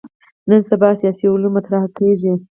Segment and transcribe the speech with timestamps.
[0.49, 2.31] نن سبا سیاسي علومو مطرح کېږي.